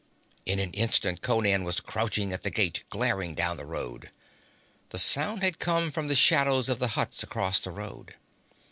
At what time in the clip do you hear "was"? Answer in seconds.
1.63-1.79